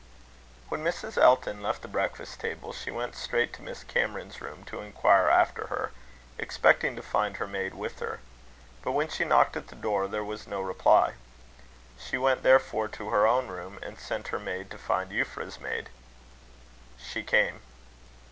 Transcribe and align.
When 0.69 0.83
Mrs. 0.83 1.15
Elton 1.21 1.61
left 1.61 1.83
the 1.83 1.87
breakfast 1.87 2.39
table, 2.39 2.73
she 2.73 2.89
went 2.89 3.15
straight 3.15 3.53
to 3.53 3.61
Miss 3.61 3.83
Cameron's 3.83 4.41
room 4.41 4.63
to 4.63 4.81
inquire 4.81 5.29
after 5.29 5.67
her, 5.67 5.91
expecting 6.39 6.95
to 6.95 7.03
find 7.03 7.37
her 7.37 7.45
maid 7.45 7.75
with 7.75 7.99
her. 7.99 8.19
But 8.81 8.93
when 8.93 9.09
she 9.09 9.25
knocked 9.25 9.55
at 9.57 9.67
the 9.67 9.75
door, 9.75 10.07
there 10.07 10.23
was 10.23 10.47
no 10.47 10.59
reply. 10.59 11.13
She 11.99 12.17
went 12.17 12.41
therefore 12.41 12.87
to 12.87 13.11
her 13.11 13.27
own 13.27 13.49
room, 13.49 13.77
and 13.83 13.99
sent 13.99 14.29
her 14.29 14.39
maid 14.39 14.71
to 14.71 14.79
find 14.79 15.11
Euphra's 15.11 15.59
maid. 15.59 15.91
She 16.97 17.21
came. 17.21 17.61